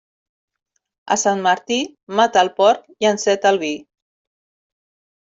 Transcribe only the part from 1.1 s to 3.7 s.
A Sant Martí, mata el porc i enceta el